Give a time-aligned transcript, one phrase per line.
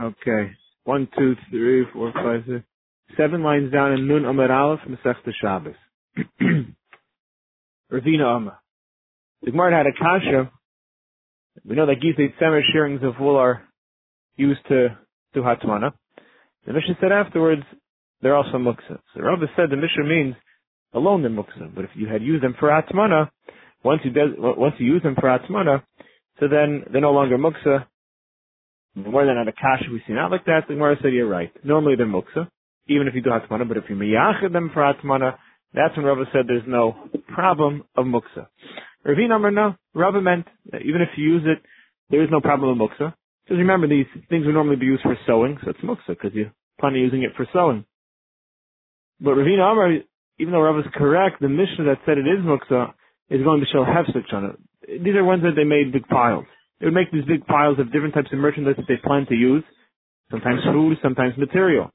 [0.00, 0.52] Okay.
[0.84, 2.64] One, two, three, four, five, six.
[3.16, 5.74] Seven lines down in Nun Amar Aleph, Masechta Shabbos.
[7.92, 8.58] Ravina Amma.
[9.42, 10.50] The Gemara had a kasha.
[11.64, 13.62] We know that Gizay Tzemer shearings of wool are
[14.36, 14.98] used to
[15.34, 15.92] do Hatmana.
[16.66, 17.62] The Mishnah said afterwards,
[18.20, 18.98] they're also muksa.
[19.14, 20.34] So Rabbi said the Mishnah means
[20.92, 21.74] alone they're muksa.
[21.74, 23.30] But if you had used them for Hatmana,
[23.84, 25.82] once you, once you use them for Hatmana,
[26.40, 27.86] so then they're no longer muksa.
[28.96, 30.62] More than on a kasha we see not like that.
[30.66, 31.52] The Gemara said you're right.
[31.62, 32.48] Normally they're muksa,
[32.88, 33.68] even if you do Hatmana.
[33.68, 35.36] But if you miyachid them for Hatmana,
[35.74, 36.96] that's when Rabbi said there's no
[37.28, 38.46] problem of muksa.
[39.06, 39.74] Ravina number no.
[39.94, 41.62] Meant that even if you use it,
[42.10, 43.12] there is no problem of muksa.
[43.46, 46.50] Just remember, these things would normally be used for sewing, so it's muksa because you
[46.80, 47.84] plan on using it for sewing.
[49.20, 49.92] But Ravina Amar,
[50.38, 52.94] even though Rav is correct, the Mishnah that said it is muksa
[53.28, 55.04] is going to show hefsek on it.
[55.04, 56.46] These are ones that they made big piles.
[56.78, 59.34] They would make these big piles of different types of merchandise that they plan to
[59.34, 59.64] use,
[60.30, 61.90] sometimes food, sometimes material.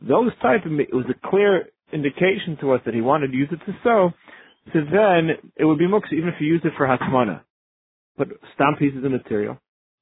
[0.00, 3.48] Those type of, it was a clear indication to us that he wanted to use
[3.52, 4.10] it to sew,
[4.72, 7.42] so then it would be muksa even if you use it for hatmana.
[8.18, 9.58] But stamp pieces of material,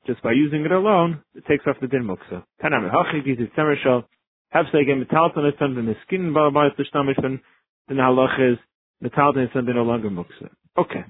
[0.07, 2.45] just by using it alone, it takes off the din muksa.
[2.63, 4.09] Tanam hachi giz tzemer shel
[4.55, 7.41] metalton is something the skin balabayis l'shtamish then
[7.89, 8.59] the halach is
[9.03, 10.48] metalton is something no longer muksa.
[10.79, 11.05] Okay.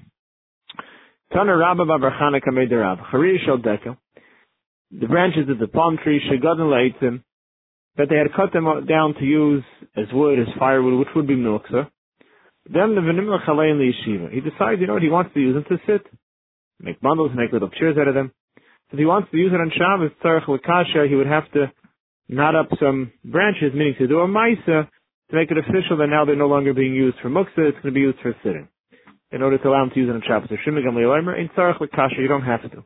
[1.35, 1.83] Tana Rabba
[4.91, 7.23] The branches of the palm tree Shegadon Leitzim
[7.97, 9.63] that they had cut them down to use
[9.97, 11.89] as wood, as firewood, which would be milksa.
[12.71, 14.31] Then the Venim Chalei in the yeshiva.
[14.31, 16.07] He decides, you know what, he wants to use them to sit,
[16.79, 18.31] make bundles, make little chairs out of them.
[18.93, 21.69] If he wants to use it on Shabbos, Tzarech L'Kasha, he would have to
[22.29, 24.87] knot up some branches, meaning to do a Maisa,
[25.29, 27.87] to make it official that now they're no longer being used for muksa, it's going
[27.87, 28.69] to be used for sitting.
[29.31, 30.49] In order to allow him to use it on Shabbos.
[30.51, 32.83] You don't have to.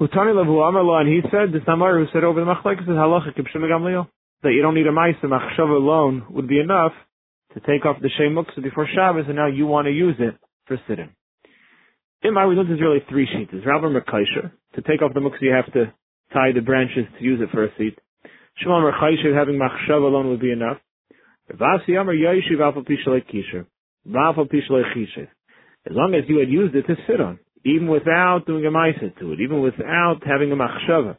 [0.00, 3.36] Hutani Levu Amar and he said, the Samar who said over the Machlekes is halacha
[3.36, 4.06] kibshim gamliel,
[4.42, 6.92] that you don't need a ma'isa, machshava alone would be enough
[7.54, 10.36] to take off the shem before Shabbos, and now you want to use it
[10.66, 11.10] for sitting.
[12.22, 13.52] In my result is really three sheets.
[13.66, 15.92] Rabbi Merkaisha, to take off the muksa you have to
[16.32, 17.98] tie the branches to use it for a seat.
[18.58, 20.78] Shimon Merkaisha, having machshava alone would be enough.
[21.52, 23.66] Ravasi Amar Yeshiv Alpha Pishalei Kisher.
[24.08, 29.18] As long as you had used it to sit on even without doing a ma'isa
[29.18, 31.16] to it, even without having a machshava.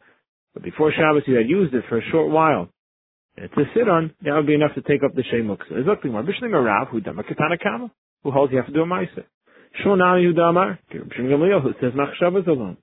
[0.54, 2.68] But before Shabbos, you had used it for a short while.
[3.36, 5.58] And to sit on, that would be enough to take up the shemuk.
[8.22, 9.24] Who holds you have to do a ma'isa.
[9.84, 12.76] Shonani who damar, Bishlim Gamliel, who says machshava alone.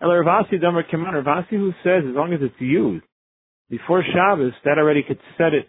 [0.00, 3.04] El Ravasi damar kaman, Ravasi who says as long as it's used
[3.68, 5.68] before Shabbos, that already could set it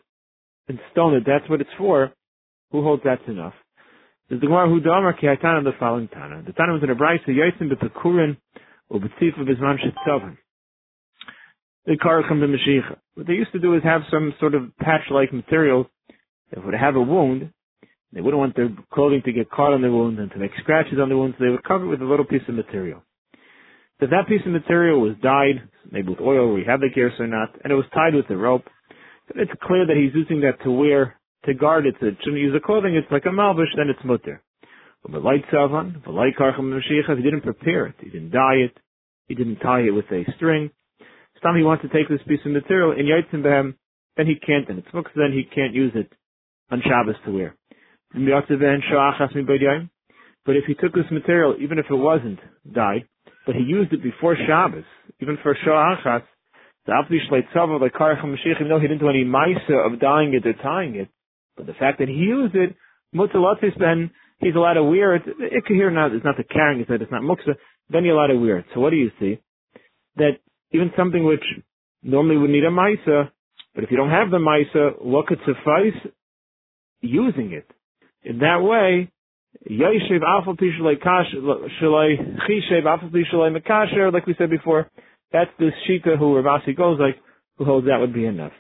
[0.68, 2.12] in stone that that's what it's for.
[2.72, 3.54] Who holds that's enough?
[4.34, 6.42] There's the Gemara Hudamar Ki Haitana the following Tana.
[6.44, 8.36] The Tana was in a Brisa Yosim B'Pekurin
[8.90, 10.38] or B'Tzifa B'Zman Shetzovin.
[11.86, 12.98] The Karachim B'Mashiach.
[13.14, 15.88] What they used to do is have some sort of patch-like material
[16.50, 17.54] that would have a wound.
[18.12, 20.98] They wouldn't want their clothing to get caught on the wound and to make scratches
[21.00, 23.04] on the wound, so they would cover it with a little piece of material.
[24.00, 25.62] If that piece of material was dyed,
[25.92, 28.36] maybe with oil, we have the gears or not, and it was tied with a
[28.36, 28.66] rope,
[29.32, 32.54] then it's clear that he's using that to wear to guard it, to shouldn't use
[32.54, 34.42] the clothing, it's like a malbush, then it's mutter.
[35.04, 38.56] But the light savan, the light karcham mashiach, he didn't prepare it, he didn't dye
[38.56, 38.78] it,
[39.28, 40.72] he didn't tie it with a string.
[41.42, 43.76] Some he wants to take this piece of material in yaitzim behem,
[44.16, 46.12] then he can't, and it's books, then he can't use it
[46.72, 47.56] on Shabbos to wear.
[50.46, 52.40] But if he took this material, even if it wasn't
[52.72, 53.08] dyed,
[53.46, 54.86] but he used it before Shabbos,
[55.20, 56.24] even for Shoachas,
[56.86, 60.34] the Avdi Shleitzava, like Karacham Mashiach, even though he didn't do any Maisa of dyeing
[60.34, 61.10] it or tying it,
[61.56, 62.75] but the fact that he used it,
[63.16, 65.24] mutalatis ben, he's allowed to wear it.
[65.25, 67.56] It could hear now, it's not the carrying, it's not, it's not muksa,
[67.90, 68.66] then you're allowed to wear it.
[68.74, 69.40] So what do you see?
[70.18, 70.40] That
[70.72, 71.44] even something which
[72.02, 73.30] normally would need a maisa,
[73.75, 76.12] but if you don't have the maisa, what could suffice?
[77.02, 77.69] Using it.
[78.24, 79.12] In that way,
[84.12, 84.89] like we said before,
[85.31, 87.18] that's the Shita who Ravasi goes like,
[87.57, 88.54] who holds that would be enough.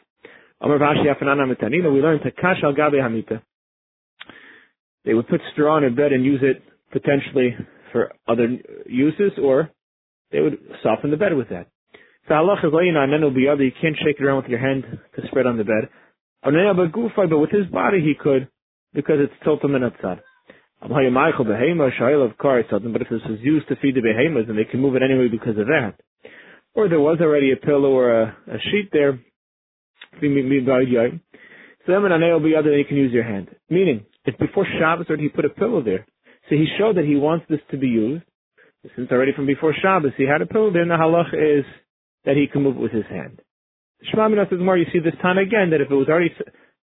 [0.63, 3.41] We learned Takash al Gabe Hamita.
[5.05, 7.55] They would put straw on a bed and use it potentially
[7.91, 8.47] for other
[8.85, 9.69] uses, or
[10.31, 11.67] they would soften the bed with that.
[12.27, 15.65] So Allah is you can't shake it around with your hand to spread on the
[15.65, 15.89] bed.
[16.41, 18.47] But with his body he could,
[18.93, 20.21] because it's tiltum and atzad.
[20.81, 20.91] But
[23.01, 25.57] if this was used to feed the behemoths, then they can move it anyway because
[25.57, 25.95] of that.
[26.73, 29.19] Or there was already a pillow or a, a sheet there,
[32.77, 33.49] you can use your hand.
[33.69, 36.05] Meaning, it's before Shabbos or he put a pillow there.
[36.49, 38.23] So he showed that he wants this to be used.
[38.95, 41.65] Since already from before Shabbos he had a pillow there, and the halach is
[42.25, 43.41] that he can move it with his hand.
[44.13, 46.35] Shmamina says more, you see this time again, that if it was already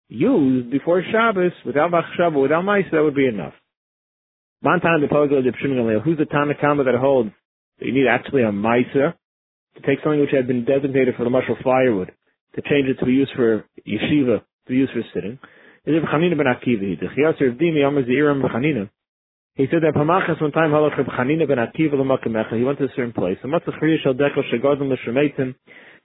[0.08, 3.52] used before Shabbos, without Machshava, without Mice, that would be enough.
[4.62, 7.30] Who's the Tanakama that holds
[7.78, 9.14] that you need actually a Misa
[9.74, 12.12] to take something which had been designated for the mushroom firewood
[12.54, 15.38] to change it to be used for yeshiva, to be used for sitting?
[15.86, 16.98] Is Chanina ben Akiva?
[17.00, 18.90] The of Dimi Yom Ziram Chanina.
[19.54, 22.56] He said that Pamachas one time halach Chanina ben Akiva l'makamecha.
[22.56, 23.38] He went to a certain place.
[23.42, 23.52] And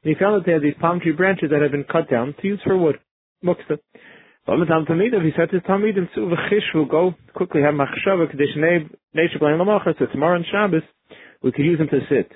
[0.03, 2.47] he found that they had these palm tree branches that had been cut down to
[2.47, 3.00] use for wood.
[4.47, 9.57] Tamidav, he said to his tamidim, tzu v'chish, go quickly have machshava, kadesh neisha b'lein
[9.59, 10.83] l'machas, so tomorrow on Shabbos,
[11.42, 12.31] we could use them to sit.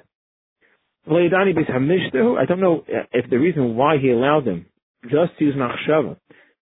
[1.07, 4.65] I don't know if the reason why he allowed them
[5.03, 6.17] just to use machshava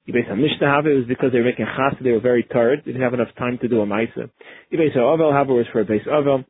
[0.07, 3.33] it was because they were making chas, they were very tired, they didn't have enough
[3.37, 4.29] time to do a Maisa.
[4.71, 4.95] Yibes
[5.47, 6.45] was for a base Ovel.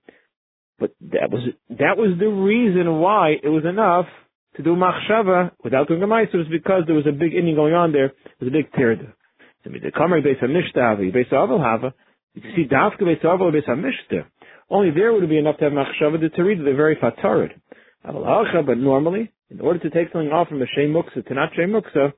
[0.80, 4.06] But that was, that was the reason why it was enough
[4.58, 7.74] to do Machshava without doing a Maisa, was because there was a big inning going
[7.74, 9.14] on there, there was a big tirda.
[9.64, 11.94] So the Yibes HaMishta Hava, Yibes HaOvel Hava,
[12.36, 14.26] you see Dafka Yibes HaOvel Yibes HaMishta.
[14.70, 17.54] Only there would it be enough to have Machshava, the Tirida, they're very fatarid.
[18.66, 21.72] But normally, in order to take something off from a Shem Muksa to not Shem
[21.72, 22.14] Muksa,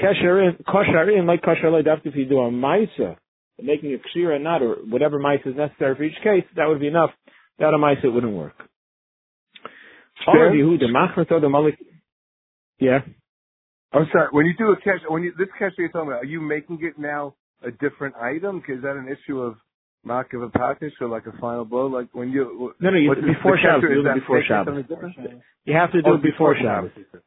[0.00, 3.16] Kosharin, like kosher if you do a maisa,
[3.60, 6.80] making a kshir or not, or whatever maisa is necessary for each case, that would
[6.80, 7.10] be enough.
[7.58, 8.54] Without a maisa, it wouldn't work.
[12.78, 13.00] Yeah.
[13.92, 14.28] I'm sorry.
[14.30, 16.78] When you do a cash, when you this cash you're talking about, are you making
[16.82, 18.62] it now a different item?
[18.68, 19.56] Is that an issue of
[20.04, 21.86] mark of a package or like a final blow?
[21.86, 24.84] Like when you no no you, before Shabbos, you do it before Shabbos.
[25.64, 26.90] You have to do oh, it before, before Shabbos.
[26.94, 27.22] Shabbos.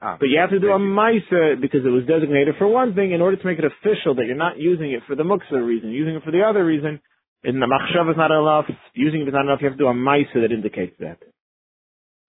[0.00, 3.12] Ah, but you have to do a Maisa because it was designated for one thing
[3.12, 5.90] in order to make it official that you're not using it for the Muksa reason,
[5.90, 7.00] using it for the other reason.
[7.42, 9.88] And the Machshav is not enough, using it is not enough, you have to do
[9.88, 11.18] a Maisa that indicates that.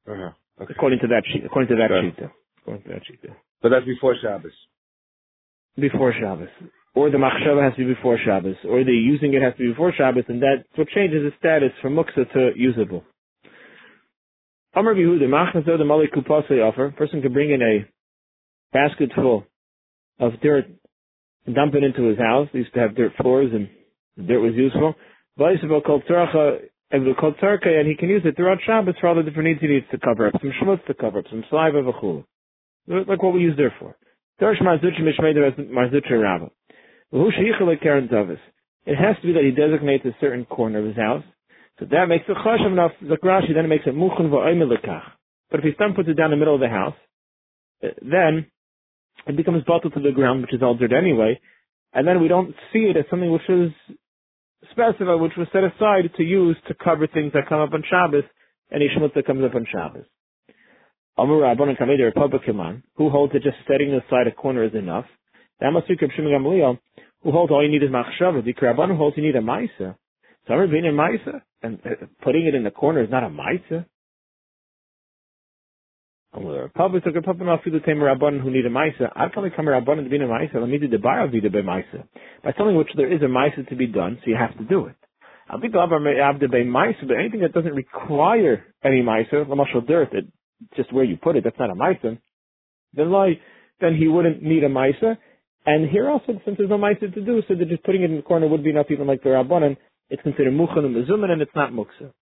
[0.08, 0.32] Uh-huh.
[0.62, 0.74] Okay.
[0.74, 2.26] According to that sheet, according to that sheet.
[2.62, 3.20] According to that sheet.
[3.62, 4.52] But that's before Shabbos.
[5.76, 6.50] Before Shabbos.
[6.98, 8.56] Or the Machshava has to be before Shabbos.
[8.68, 11.70] Or the using it has to be before Shabbos, and that's what changes the status
[11.80, 13.04] from Muksa to usable.
[14.74, 16.90] Amr Yehuda, Machnaso the Malik Kupase offer.
[16.98, 17.86] Person could bring in a
[18.74, 19.46] basket full
[20.20, 20.66] of dirt
[21.46, 22.50] and dump it into his house.
[22.52, 23.70] They used to have dirt floors and
[24.28, 24.96] dirt was useful.
[25.38, 25.60] And
[27.88, 30.26] he can use it throughout Shabbos for all the different needs he needs to cover
[30.30, 30.34] up.
[30.42, 32.26] Some schmutz to cover up, some saliva v'chulu.
[32.88, 33.96] Like what we use there for.
[37.12, 41.24] It has to be that he designates a certain corner of his house
[41.80, 42.92] so that makes it chashav enough.
[43.04, 45.04] Zakrashi then makes it muchen v'oimelekach.
[45.52, 46.96] But if he then puts it down in the middle of the house,
[47.84, 48.48] uh, then
[49.28, 51.40] it becomes bottled to the ground, which is altered anyway,
[51.94, 53.72] and then we don't see it as something which is
[54.72, 58.24] specified, which was set aside to use to cover things that come up on Shabbos,
[58.74, 60.06] any shmutz that comes up on Shabbos.
[61.18, 64.74] Amur Rabban and Kamei, the Republican who holds that just setting aside a corner is
[64.74, 65.06] enough.
[65.60, 66.80] The Amasuk Shimon Gamliel,
[67.24, 68.44] who holds all you need is machshava.
[68.44, 69.96] The Rabban holds you need a ma'isa.
[70.48, 73.30] So I've being a ma'isa and uh, putting it in the corner is not a
[73.30, 73.86] ma'isa.
[76.76, 79.12] Public took a puppet off the tamer who need a ma'isa.
[79.16, 80.56] I'd probably come a rabban to be a ma'isa.
[80.56, 82.08] Let me do the bar vida be ma'isa.
[82.44, 84.86] By something which there is a ma'isa to be done, so you have to do
[84.86, 84.96] it.
[85.50, 90.26] I'll be abda be ma'isa, but anything that doesn't require any ma'isa, lamashal dirt, it,
[90.76, 92.20] just where you put it, that's not a ma'isa.
[92.94, 93.40] Then like,
[93.82, 95.18] then he wouldn't need a ma'isa.
[95.68, 98.16] And here also, since there's no ma'isa to do, so that just putting it in
[98.16, 99.76] the corner would be enough even like the rabbanan
[100.10, 102.14] it's considered muchan and mezuman, and it's not muksa.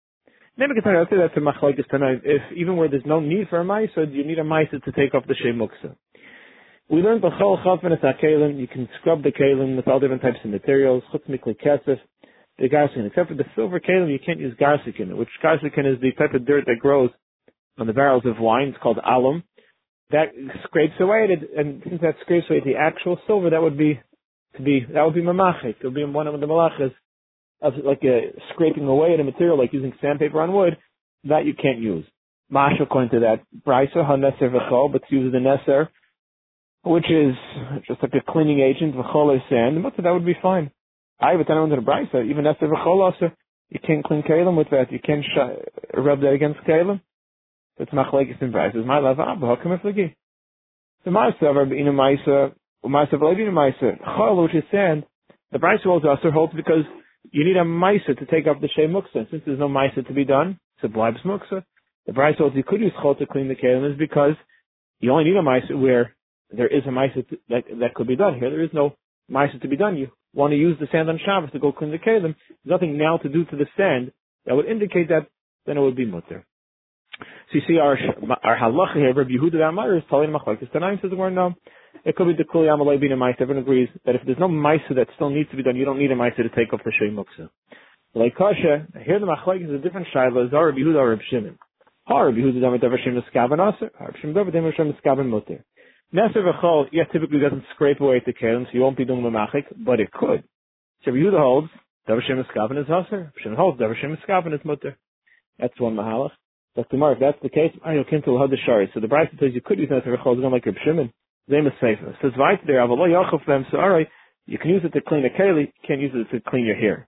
[0.57, 2.23] Maybe I'll say that's a machlokes tonight.
[2.25, 5.15] If even where there's no need for a ma'isa, you need a ma'isa to take
[5.15, 5.95] off the shem muksa.
[6.89, 8.59] We learned b'chol chafin kalim.
[8.59, 11.03] You can scrub the kalim with all different types of materials.
[11.13, 11.99] Chutz mikli kesef,
[12.59, 13.07] the garsikin.
[13.07, 16.47] Except for the silver kalim, you can't use garsikin, which garsikin is the type of
[16.47, 17.11] dirt that grows
[17.77, 18.69] on the barrels of wine.
[18.69, 19.43] It's called alum.
[20.15, 20.29] That
[20.65, 24.01] scrapes away it, and since that scrapes away the actual silver, that would be
[24.57, 25.77] to be that would be mamachik.
[25.81, 26.95] It would be one of the malachas
[27.61, 30.77] of like a scraping away at a material, like using sandpaper on wood,
[31.25, 32.05] that you can't use.
[32.49, 35.89] Mash according to that, brisa haneser v'chol, but use the neser,
[36.85, 37.35] which is
[37.89, 40.71] just like a cleaning agent, v'chol is sand, but that would be fine.
[41.21, 43.33] I have a ten under the brisa, even neser v'chol also,
[43.71, 47.01] you can't clean kalim with that, you can't sh- rub that against kalim.
[47.79, 48.53] It's machlekes in.
[48.55, 50.15] It's my love, ah, how come fligi?
[51.05, 52.53] The ma'aser, rabbeinu ma'aser,
[52.85, 55.05] ma'aser v'levinu ma'aser, chol, which is sand,
[55.53, 56.85] the brisa holds also holds because
[57.33, 59.31] you need a Maisa to take up the Shea Muksa.
[59.31, 61.65] Since there's no Maisa to be done, so Blibes Muksa.
[62.07, 64.35] The Bryce holds you could use Chol to clean the Kalim is because
[65.01, 66.15] you only need a Maisa where
[66.51, 68.39] there is a Maisa that, that could be done.
[68.39, 68.95] Here there is no
[69.31, 69.97] Maisa to be done.
[69.97, 72.35] You want to use the sand on Shabbos to go clean the Kalim.
[72.35, 74.13] There's nothing now to do to the sand
[74.45, 75.27] that would indicate that,
[75.67, 76.45] then it would be Mutter.
[77.19, 77.97] So you see our
[78.43, 80.71] our halacha here, Rabbi Yehuda Amar is telling machlekes.
[80.73, 81.55] Tanaim says we're no.
[82.05, 83.43] It could be the kuli amalei being a ma'aser.
[83.43, 85.99] Everyone agrees that if there's no ma'aser that still needs to be done, you don't
[85.99, 87.49] need a ma'aser to take up the shei muksa.
[88.15, 90.47] Like kasha, here the machlekes is a different shaila.
[90.47, 91.59] Is our Rabbi Yehuda or Rabbi Shimon?
[92.07, 93.91] Har Rabbi Yehuda davar davar shem eskaben aser.
[93.99, 95.63] Har Rabbi Shimon davar davar shem eskaben muter.
[96.15, 99.31] Neser v'chol, yeah, typically doesn't scrape away the kelim, so you won't be doing the
[99.31, 100.45] machik, but it could.
[101.05, 101.69] So Rabbi Yehuda holds
[102.09, 103.33] davar shem eskaben is aser.
[103.43, 104.95] Shimon holds davar shem eskaben is muter.
[105.59, 106.31] That's one mahalach.
[106.77, 108.91] But tomorrow, if that's the case, I know the shari.
[108.95, 111.13] So the Brisa says you could use v'chol, it's going like Rabbi Shimon.
[111.51, 112.17] Zayim is safer.
[112.21, 114.09] Says right there, avalo yachov them, so alright,
[114.47, 117.07] you can use it to clean a keli, can't use it to clean your hair.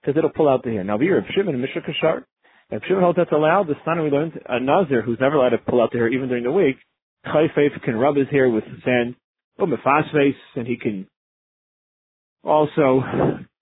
[0.00, 0.84] Because it'll pull out the hair.
[0.84, 2.24] Now, we Rabbi Shimon and Mishra Kashar.
[2.70, 5.58] If Shimon holds that's allowed, the son we learned, a Nazir who's never allowed to
[5.58, 6.76] pull out the hair even during the week,
[7.26, 9.16] Chayfeif can rub his hair with sand,
[9.58, 9.66] or
[10.12, 11.06] face, and he can
[12.42, 13.02] also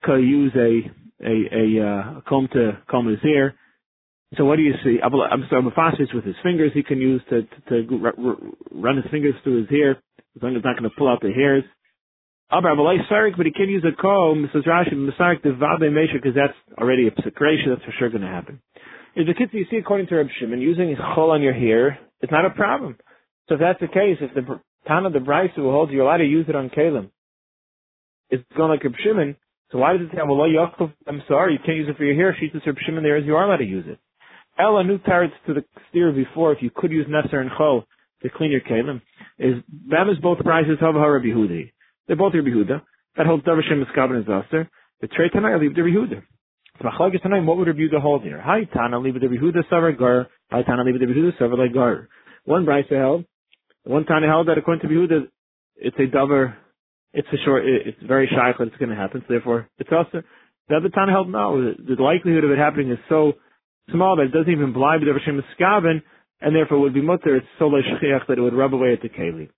[0.06, 3.54] use a, a, a, uh, comb to comb his hair.
[4.36, 4.98] So what do you see?
[5.02, 9.34] I'm sorry, Mephasis with his fingers he can use to, to, to run his fingers
[9.42, 9.92] through his hair,
[10.36, 11.64] as long as it's not going to pull out the hairs.
[12.52, 16.34] Avalai Sarik, but he can use a comb, says Rashi, Masarik the Vabe Mesha, because
[16.34, 18.60] that's already a psikration, that's for sure going to happen.
[19.14, 22.32] If the kids you see according to Reb Shimon, using chol on your hair, it's
[22.32, 22.96] not a problem.
[23.48, 26.24] So if that's the case, if the Tana the Bryce who holds you're allowed to
[26.24, 27.10] use it on Kalim,
[28.30, 29.36] it's going like Reb Shimon,
[29.70, 32.36] so why does it say, well, I'm sorry, you can't use it for your hair,
[32.38, 33.98] She says Reb Shimon there is you are allowed to use it.
[34.58, 37.84] Ella new tarets to the steer before, if you could use Nesser and Chol
[38.22, 39.00] to clean your Kalim,
[39.38, 41.70] is, them is both prices of Rabbi.
[42.06, 42.78] They're both Rabbi.
[43.16, 44.68] That holds Davar Shem Miskaben and Zaster.
[45.00, 46.22] The Trey Tanai leave Rabbi Yehuda.
[46.78, 48.40] So Machlagis Tanai, what would Rabbi Yehuda hold here?
[48.40, 50.26] Hi Tana leave Rabbi Yehuda Savar Gar.
[50.50, 52.08] Hi Tana leave Rabbi Yehuda Savar like Gar.
[52.44, 53.24] One Brisa held.
[53.84, 55.26] One Tana held that according to Rabbi
[55.76, 56.56] it's a Davar.
[57.12, 57.64] It's a short.
[57.64, 59.22] It's very shy that it's going to happen.
[59.22, 60.22] So therefore, it's also
[60.68, 61.72] the other Tana held no.
[61.72, 63.34] The likelihood of it happening is so
[63.90, 66.02] small that it doesn't even blind Davar Shem Miskaben,
[66.40, 67.36] and therefore would be mutter.
[67.36, 69.48] It's so leishchiach that it would rub away at the keli.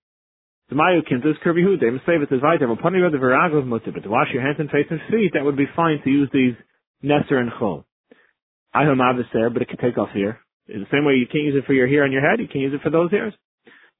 [0.69, 2.71] The Mayu Kintus Kirby Hu, they say it is vital.
[2.71, 5.43] Upon you the Viragov Mutter, but to wash your hands and face and feet, that
[5.43, 6.55] would be fine to use these
[7.03, 7.83] Nesser and Chol.
[8.73, 10.39] I have Mavis there, but it can take off here.
[10.69, 12.47] In the same way you can't use it for your hair on your head, you
[12.47, 13.33] can't use it for those hairs.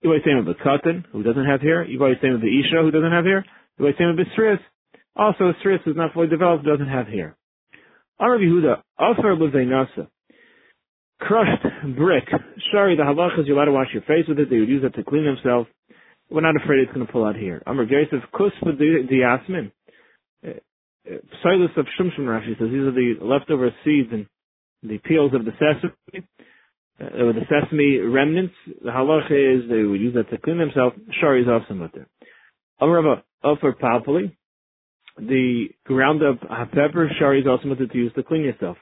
[0.01, 1.83] You always say with the Katan, who doesn't have hair.
[1.83, 3.45] You always say with the Isha, who doesn't have hair.
[3.77, 4.57] You always say with the.
[5.15, 7.35] Also, Sris is not fully developed, doesn't have hair.
[8.19, 10.07] Amar Yehuda, Afer Nasa.
[11.21, 11.63] Crushed
[11.95, 12.27] brick.
[12.73, 14.49] Sorry, the halachas, you're allowed to wash your face with it.
[14.49, 15.69] They would use it to clean themselves.
[16.31, 17.61] We're not afraid it's going to pull out here.
[17.67, 19.71] Amr Yosef kus for the yasmin.
[20.43, 20.51] Uh,
[21.07, 24.25] uh, Silas of Shumshum Rashi says these are the leftover seeds and
[24.81, 26.25] the peels of the sesame,
[26.99, 28.55] uh, the sesame remnants.
[28.65, 30.95] The halacha is they would use that to clean themselves.
[31.19, 32.07] Shari is also mutter.
[32.79, 34.35] Amr Ofer Palpali,
[35.17, 36.39] the ground up
[36.71, 38.77] pepper, Shari is also mutter to use to clean yourself.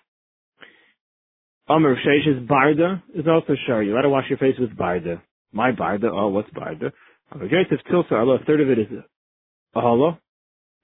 [1.70, 3.88] Amr Sheshes Barda is also Shari.
[3.88, 5.22] You got to wash your face with Barda.
[5.54, 6.92] My Barda, oh, what's Barda?
[7.32, 8.88] Amr Vegetative tilsa, a third of it is
[9.76, 10.18] ahala,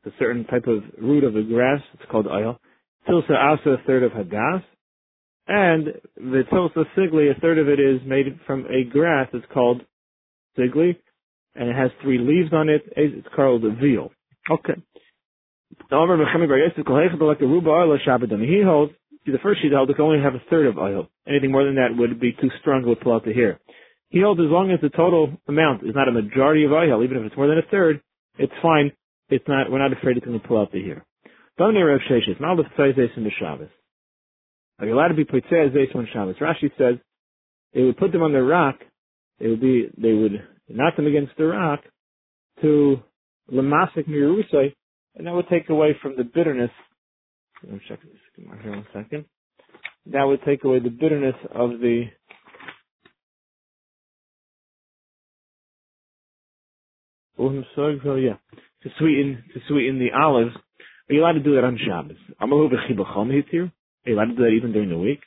[0.05, 1.81] a certain type of root of a grass.
[1.95, 2.59] It's called ayal.
[3.09, 4.61] Tilsa asa, a third of hadas.
[5.47, 5.87] And
[6.17, 9.27] the tilsa sigli, a third of it is made from a grass.
[9.33, 9.81] It's called
[10.57, 10.97] sigli.
[11.55, 12.83] And it has three leaves on it.
[12.95, 14.11] It's called a veal.
[14.51, 14.75] Okay.
[15.89, 15.95] He
[18.63, 18.93] holds,
[19.25, 21.07] the first it can only have a third of oil.
[21.27, 23.59] Anything more than that would be too strong, would pull out the hair.
[24.09, 27.17] He holds as long as the total amount is not a majority of ihel, even
[27.17, 28.01] if it's more than a third,
[28.37, 28.91] it's fine.
[29.29, 29.71] It's not.
[29.71, 31.05] We're not afraid it's going to pull out the hair.
[31.59, 33.69] Domnei Rav Sheshes, not with Tzayzes in the Shabbos.
[34.79, 36.35] Are you allowed to be Tzayzes on Shabbos?
[36.39, 36.99] Rashi says
[37.73, 38.75] they would put them on the rock.
[39.39, 39.89] They would be.
[39.97, 41.81] They would knock them against the rock
[42.61, 42.99] to
[43.51, 44.73] lemasik mirusay,
[45.15, 46.71] and that would take away from the bitterness.
[47.65, 49.25] Let me check this here one second.
[50.07, 52.05] That would take away the bitterness of the
[57.39, 58.37] uhm, so yeah,
[58.83, 60.55] to sweeten to sweeten the olives.
[61.09, 62.17] Are you allowed to do that on Shabbos?
[62.39, 62.79] I'm a little bit
[63.49, 63.63] here.
[63.63, 63.71] Are
[64.05, 65.21] you allowed to do that even during the week?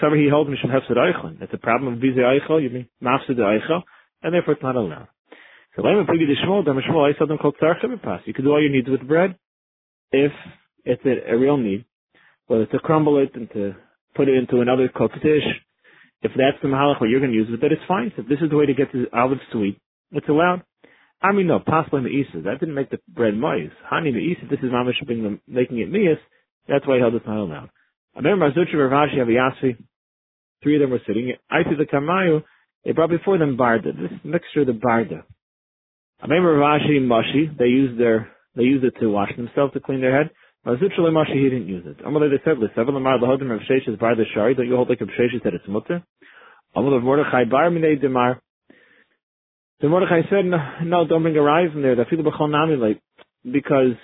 [0.00, 1.40] So he holds Mishum Hefsed Eichlin.
[1.40, 3.82] That's a problem of Bize Eichel, you mean Mafsed Eichel,
[4.22, 5.08] and therefore it's not allowed.
[5.74, 8.20] So Lema Pigi Shmuel, the Shmuel, I them called Tzarchem Pass.
[8.26, 9.36] You can do all your needs with bread
[10.12, 10.32] if
[10.88, 11.84] it's a, a real need,
[12.46, 13.74] whether to crumble it and to
[14.16, 15.44] put it into another cooked dish.
[16.22, 18.10] If that's the mahalach what you're going to use it, it's fine.
[18.16, 19.78] If this is the way to get the olive sweet,
[20.10, 20.62] it's allowed.
[21.20, 22.42] I mean, no, possibly Me'isa.
[22.42, 23.74] That didn't make the bread moist.
[23.84, 24.96] Honey Me'isa, this is Mamish
[25.46, 26.18] making it Me'is.
[26.68, 27.70] That's why he held it not allowed.
[28.16, 29.76] I remember Mazucha, Ravashi, Aviyasvi,
[30.62, 31.32] three of them were sitting.
[31.50, 32.42] I see the Kamayu,
[32.84, 35.22] they brought before them Barda, this mixture of the Barda.
[36.20, 40.00] I remember Ravashi, Moshi, they used their, they used it to wash themselves, to clean
[40.00, 40.30] their head.
[40.66, 42.04] Mazucha Moshi, he didn't use it.
[42.04, 45.10] Amalei, they said, L'sevel Amar Lahodim Rav Sheshes Barda Shari, don't you hold like Rav
[45.10, 46.02] Sheshes that it's mutter?
[46.74, 48.40] Although Mordechai bar minei demar.
[49.80, 50.44] So Mordechai said,
[50.84, 51.96] no, don't bring a rise in there.
[51.96, 53.00] That people b'chol nami like
[53.44, 53.96] because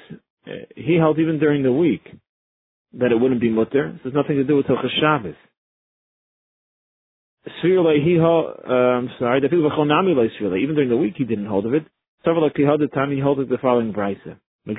[0.46, 2.02] uh, he held even during the week
[2.94, 3.98] that it wouldn't be mutter.
[4.02, 5.34] So it's nothing to do with Hilchas Shabbos.
[7.62, 10.62] Svirle he uh, I'm sorry, the people b'chol nami like Svirle.
[10.62, 11.84] Even during the week he didn't hold of it.
[12.24, 14.38] Several like he held the time he held it the following brisa.
[14.66, 14.72] A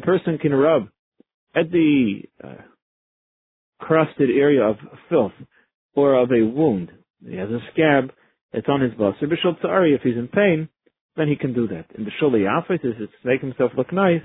[0.00, 0.88] person can rub
[1.54, 2.54] at the uh,
[3.80, 4.76] crusted area of
[5.08, 5.32] filth
[5.94, 6.90] or of a wound.
[7.26, 8.12] He has a scab,
[8.52, 9.22] it's on his basar.
[9.24, 10.68] Bishul Tsari, if he's in pain,
[11.16, 11.86] then he can do that.
[11.96, 14.22] In the Shuli Afis, if to make himself look nice,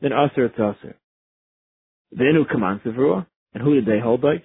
[0.00, 0.96] then Aser it's Aser.
[2.12, 4.44] The Inu commands the and who did they hold like?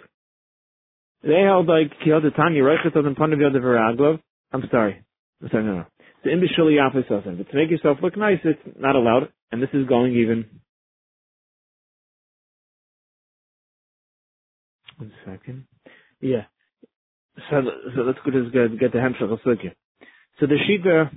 [1.24, 4.20] They held like Kiyod Tanya Reichet on Panav Yod
[4.52, 5.04] I'm sorry.
[5.42, 5.86] I'm sorry, no, no.
[6.24, 7.36] The in Bishuli Afis Aser.
[7.38, 10.46] But to make yourself look nice, it's not allowed, and this is going even
[14.98, 15.66] One second.
[16.22, 16.46] Yeah.
[17.50, 17.62] So,
[17.96, 21.10] so let's go to get, get the Hemshach of So the Shita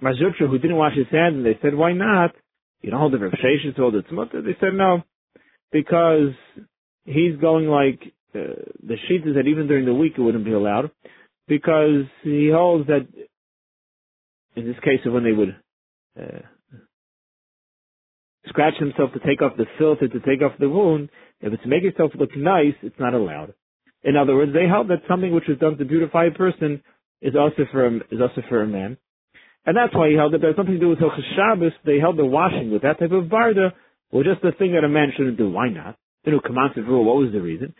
[0.00, 2.34] Mar Zutra, who didn't wash his hands, and they said, why not?
[2.82, 4.44] You don't hold the Rav to hold the Tzmutta.
[4.44, 5.02] They said, no,
[5.72, 6.32] because
[7.04, 8.00] he's going like,
[8.34, 10.90] uh, the Shita that even during the week it wouldn't be allowed,
[11.48, 13.06] because he holds that,
[14.56, 15.56] in this case of when they would,
[16.18, 16.40] uh,
[18.48, 21.10] scratch himself to take off the filth to take off the wound,
[21.40, 23.54] if it's to make yourself look nice, it's not allowed.
[24.02, 26.82] In other words, they held that something which is done to beautify a person
[27.20, 28.96] is also for a, is also for a man.
[29.64, 31.72] And that's why he held that there's nothing to do with Hilchas Shabbos.
[31.84, 33.72] They held the washing with that type of barda
[34.12, 35.50] was just a thing that a man shouldn't do.
[35.50, 35.96] Why not?
[36.24, 37.04] They knew commanded rule.
[37.04, 37.74] What was the reason?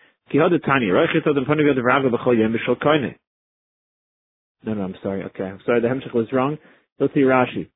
[4.65, 5.25] No, no, I'm sorry.
[5.25, 5.81] Okay, I'm sorry.
[5.81, 6.59] The hemshech was wrong.
[6.99, 7.69] Let's see Rashi.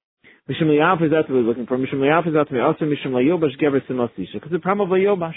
[0.48, 1.76] Mishum liyaf is that what we're looking for.
[1.78, 4.34] Mishum liyaf is that me also mishum layobash gever simasisha.
[4.34, 5.34] Because the problem of layobash.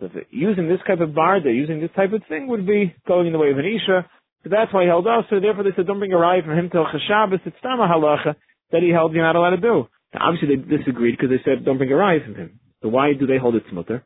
[0.00, 3.32] So using this type of barda, using this type of thing would be going in
[3.32, 4.08] the way of an isha.
[4.44, 5.24] So that's why he held us.
[5.30, 7.40] So therefore they said, don't bring a raya from him till Chashabas.
[7.44, 8.36] It's Tama halacha
[8.70, 9.88] that he held you're not allowed to do.
[10.14, 12.60] Now obviously they disagreed because they said, don't bring a raya from him.
[12.82, 14.04] So why do they hold it smutter?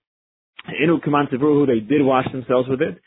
[0.69, 3.01] Inu Kaman who they did wash themselves with it.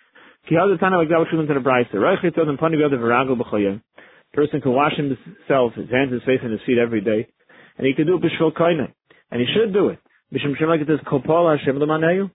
[0.48, 1.96] Ki Tana like that which we the Brisa.
[1.96, 3.82] Reichit.
[4.34, 7.28] Person can wash himself, his hands, his face, and his feet every day.
[7.78, 8.92] And he can do it b'shvil koine.
[9.32, 10.00] And he should do it.
[10.34, 12.30] Mishum Shem like it says, Kopol Hashem l'maneyu.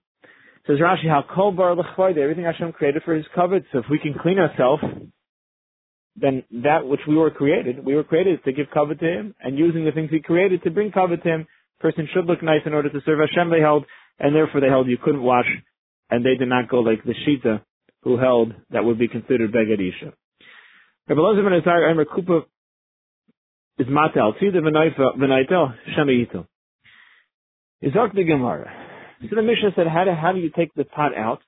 [0.66, 3.64] Says Rashi, how kol bar everything Hashem created for His covet.
[3.72, 4.82] So if we can clean ourselves,
[6.16, 9.58] then that which we were created, we were created to give covet to Him, and
[9.58, 11.46] using the things He created to bring covet to Him,
[11.80, 13.50] person should look nice in order to serve Hashem.
[13.50, 13.86] They held,
[14.18, 15.46] and therefore they held you couldn't wash,
[16.10, 17.62] and they did not go like the Shita,
[18.02, 20.12] who held that would be considered begadisha.
[21.08, 22.44] Rabbi Lozav ben Azar Eimer Kupa
[23.78, 24.32] is matel.
[24.40, 26.46] The v'naitel shemayitel.
[27.82, 28.70] Izok the Gemara.
[29.22, 31.40] So the Mishnah said, how do, how do you take the pot out?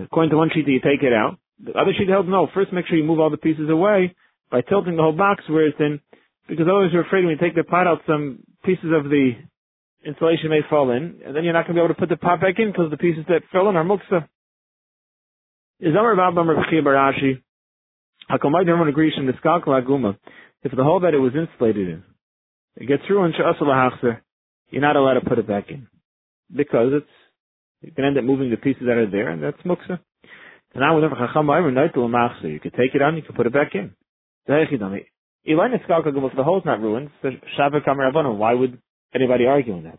[0.00, 1.38] According to one sheet, you take it out.
[1.62, 4.14] The other sheet held, no, first make sure you move all the pieces away
[4.50, 6.00] by tilting the whole box where it's in,
[6.48, 9.32] because otherwise you're afraid when you take the pot out, some pieces of the
[10.04, 12.16] insulation may fall in, and then you're not going to be able to put the
[12.16, 14.26] pot back in because the pieces that fell in are muksa.
[15.82, 17.42] Is Amar Babam Rav Barashi,
[18.30, 20.16] Hakamai everyone agrees from the Skalkal Aguma,
[20.62, 22.04] if the hole that it was insulated in,
[22.76, 23.32] it gets through in
[24.70, 25.88] you're not allowed to put it back in
[26.56, 27.10] because it's
[27.80, 29.98] you can end up moving the pieces that are there, and that's muksa.
[30.72, 31.48] So now whenever chacham
[32.44, 33.96] you could take it on, you could put it back in.
[34.46, 34.70] If
[36.36, 37.10] the hole's not ruined,
[38.38, 38.78] why would
[39.12, 39.98] anybody argue on that?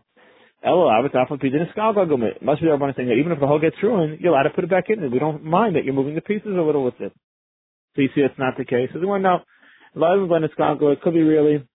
[0.64, 4.50] It must be the saying that even if the hole gets ruined, you're allowed to
[4.50, 7.00] put it back in, we don't mind that you're moving the pieces a little with
[7.00, 7.12] it.
[7.94, 8.88] So you see, it's not the case.
[8.92, 9.42] So the one now,
[9.94, 11.68] it could be really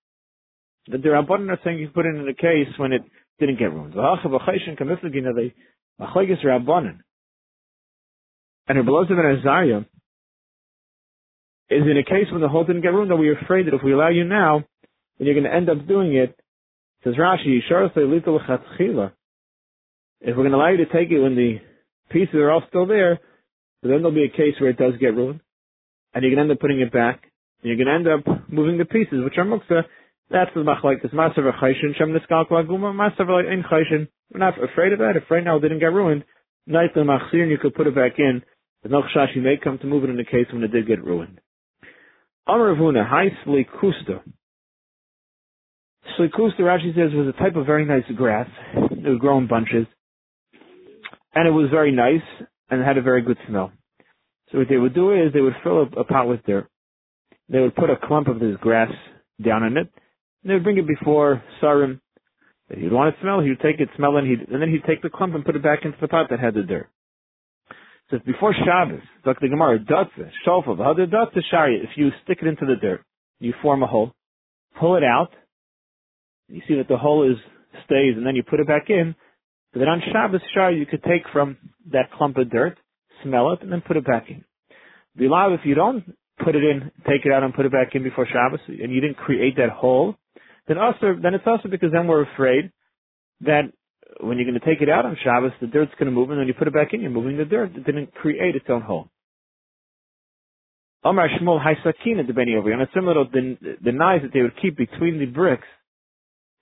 [0.88, 3.04] that the Rabbanan are saying you put it in a case when it
[3.39, 3.93] didn't get ruined.
[8.67, 9.86] And below and Azariah
[11.69, 13.84] is in a case when the hole didn't get ruined, that we're afraid that if
[13.84, 14.63] we allow you now,
[15.17, 16.36] then you're going to end up doing it.
[17.03, 17.59] Says Rashi,
[20.21, 21.59] if we're going to allow you to take it when the
[22.09, 23.19] pieces are all still there,
[23.81, 25.39] then there'll be a case where it does get ruined,
[26.13, 27.23] and you're going to end up putting it back,
[27.62, 29.83] and you're going to end up moving the pieces, which are muksa,
[30.31, 31.12] that's the machlekes.
[31.12, 32.93] Masav chayshin shem niskal klaguma.
[32.93, 34.07] Masav in chayshin.
[34.31, 35.13] We're not afraid of that.
[35.15, 36.23] If right now it didn't get ruined,
[36.67, 38.43] nice the machzir and you could put it back in.
[38.83, 40.88] The no chash you may come to move it in the case when it did
[40.88, 41.41] get ruined.
[42.47, 43.29] Amar Avuna, high
[46.17, 46.58] slikusta.
[46.58, 48.50] Slikusta, Rashi says, was a type of very nice grass.
[48.76, 49.88] It would grow in bunches.
[51.34, 52.22] And it was very nice
[52.69, 53.72] and had a very good smell.
[54.52, 56.67] So what they would do is they would fill a, a pot with dirt.
[57.50, 58.91] They would put a clump of this grass
[59.43, 59.91] down in it,
[60.43, 62.00] And they would bring it before Sarim.
[62.69, 64.86] If he'd want to smell, he'd take it, smell it, and, he'd, and then he'd
[64.86, 66.89] take the clump and put it back into the pot that had the dirt.
[68.10, 72.39] So if before Shabbos, like the Gemara, dotze, shofel, other dotze shari, if you stick
[72.41, 73.04] it into the dirt,
[73.39, 74.13] you form a hole,
[74.80, 75.30] pull it out,
[76.49, 77.38] you see that the hole is
[77.85, 79.15] stays, and then you put it back in.
[79.71, 81.57] But then on Shabbos shari, you could take from
[81.91, 82.77] that clump of dirt,
[83.23, 84.43] smell it, and then put it back in.
[85.19, 86.03] Bilav, if you don't
[86.43, 89.01] put it in, take it out and put it back in before Shabbos, and you
[89.01, 90.15] didn't create that hole,
[90.67, 92.71] then also, then it's also because then we're afraid
[93.41, 93.63] that
[94.21, 96.39] when you're going to take it out on Shabbos, the dirt's going to move, and
[96.39, 97.75] when you put it back in, you're moving the dirt.
[97.75, 99.09] It didn't create its own hole.
[101.03, 104.59] Omar Shmuel Haisakina the Beni over, and a similar the, the knives that they would
[104.62, 105.67] keep between the bricks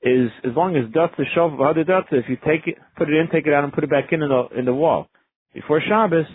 [0.02, 1.14] is as long as dust
[1.60, 3.90] other dust, if you take it, put it in, take it out, and put it
[3.90, 5.08] back in in the in the wall
[5.54, 6.26] before Shabbos,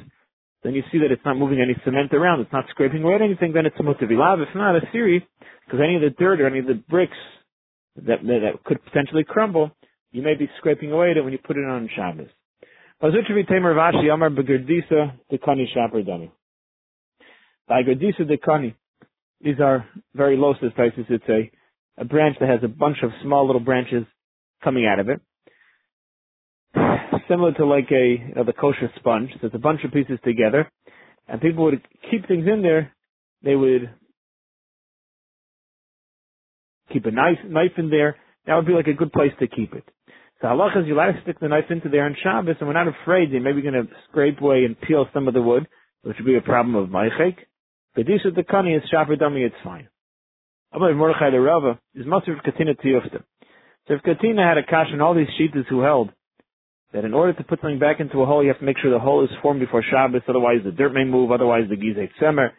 [0.65, 3.53] then you see that it's not moving any cement around, it's not scraping away anything,
[3.53, 4.43] then it's a mutavilav.
[4.43, 5.23] If not, a series,
[5.65, 7.17] because any of the dirt or any of the bricks
[7.97, 9.71] that, that, could potentially crumble,
[10.11, 12.29] you may be scraping away at it when you put it on Shabbos.
[13.01, 16.31] Tamer Vashi Amar Begerdisa Dekani Shaper Dami.
[17.69, 18.75] Dekani,
[19.41, 21.11] these are very low cystitis.
[21.11, 21.51] It's a,
[21.99, 24.05] a branch that has a bunch of small little branches
[24.63, 25.21] coming out of it.
[27.29, 29.31] Similar to like a, you know, the kosher sponge.
[29.41, 30.71] So it's a bunch of pieces together.
[31.29, 32.93] And people would keep things in there.
[33.43, 33.91] They would
[36.93, 38.17] keep a knife, knife in there.
[38.47, 39.85] That would be like a good place to keep it.
[40.41, 42.75] So halacha is you let to stick the knife into there on Shabbos, and we're
[42.75, 45.69] not afraid they may be going to scrape away and peel some of the wood,
[46.03, 47.37] which would be a problem of maichek.
[47.97, 49.89] Kedusha the kani is shaper dummy, it's fine.
[50.75, 53.23] Amar Mordechai the Rava is Masr Katina Tiyufta.
[53.87, 56.11] So if Katina had a kash and all these sheeters who held
[56.93, 58.91] that in order to put something back into a hole, you have to make sure
[58.91, 62.51] the hole is formed before Shabbos, otherwise the dirt may move, otherwise the gizet semer,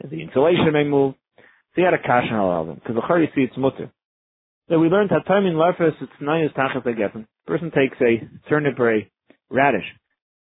[0.00, 1.14] and the insulation may move.
[1.38, 1.42] So
[1.76, 3.90] he had a kash on all of them, because the you see it's mutter.
[4.68, 7.26] So we learned that time in Lefes, it's nine tachas again.
[7.46, 9.10] Person takes a turnip or a
[9.50, 9.84] radish.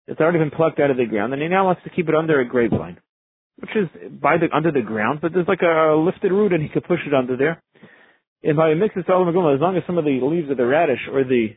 [0.06, 2.14] It's already been plucked out of the ground, and he now wants to keep it
[2.14, 2.98] under a grapevine,
[3.62, 3.88] which is
[4.20, 6.98] by the under the ground, but there's like a lifted root, and he could push
[7.07, 7.62] it under there.
[8.42, 10.98] And by a mix of as long as some of the leaves of the radish
[11.11, 11.55] or the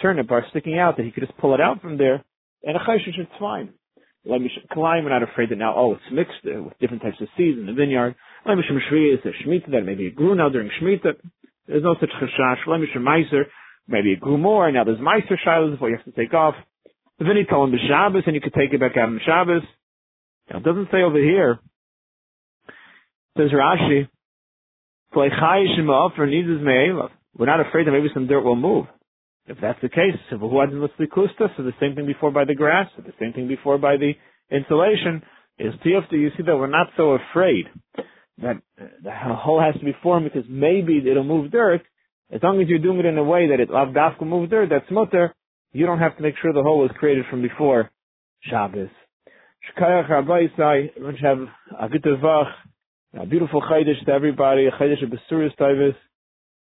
[0.00, 2.24] turnip are sticking out, that he could just pull it out from there,
[2.62, 3.74] and a chayshish, it's fine.
[4.24, 5.04] Climb.
[5.04, 7.66] We're not afraid that now, oh, it's mixed uh, with different types of seeds in
[7.66, 8.14] the vineyard.
[8.46, 11.14] Let me shmishri is a shmita that maybe it grew now during shmita.
[11.66, 12.80] There's no such chashash.
[12.80, 13.44] Me meiser.
[13.88, 14.70] Maybe it grew more.
[14.70, 16.54] Now there's meiser shilas before you have to take off.
[17.18, 19.62] Then he told him the Shabbos, and you could take it back out on Shabbos.
[20.50, 21.60] Now it doesn't say over here.
[22.68, 24.08] It says Rashi,
[25.14, 25.28] we're
[27.46, 28.86] not afraid that maybe some dirt will move.
[29.46, 33.48] If that's the case, so the same thing before by the grass, the same thing
[33.48, 34.12] before by the
[34.50, 35.22] insulation,
[35.58, 37.66] is tiyufta, you see that we're not so afraid
[38.38, 41.82] that the hole has to be formed because maybe it'll move dirt.
[42.32, 44.90] As long as you're doing it in a way that it lavdafka move dirt, that's
[44.90, 45.34] mutter,
[45.72, 47.90] you don't have to make sure the hole was created from before
[48.42, 48.90] Shabbos.
[49.68, 51.38] Shkayach Rabbi Isai, should have
[51.78, 52.50] a good vach,
[53.18, 55.94] a beautiful chaydish to everybody, a chaydish of Besuris Tavis,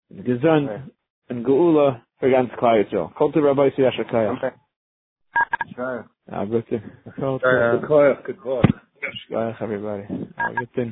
[0.09, 0.89] and Gezun,
[1.29, 3.13] and Geula, for ganz Klai Yisrael.
[3.15, 4.37] Kol to Rabbi Isai Ashakayach.
[4.37, 4.55] Okay.
[5.77, 6.05] Shkayach.
[6.31, 6.81] Ah, bitte.
[7.19, 8.63] Shkayach, good call.
[9.29, 10.03] Shkayach, everybody.
[10.37, 10.91] Ah, bitte.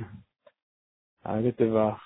[1.25, 1.97] Ah, bitte vach.